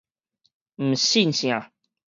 [0.77, 1.69] 毋信聖